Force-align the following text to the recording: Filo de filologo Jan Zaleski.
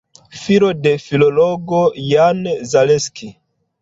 Filo 0.43 0.69
de 0.85 0.93
filologo 1.03 1.83
Jan 2.07 2.43
Zaleski. 2.75 3.31